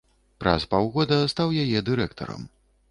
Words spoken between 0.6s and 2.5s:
паўгода стаў яе дырэктарам.